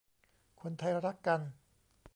[0.61, 1.41] คนไทยรักกัน